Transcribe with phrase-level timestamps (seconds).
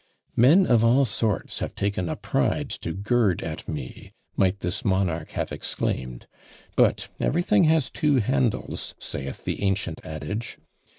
[0.35, 5.33] "Men of all sorts have taken a pride to gird at me," might this monarch
[5.33, 6.25] have exclaimed.
[6.75, 10.57] But everything has two handles, saith the ancient adage.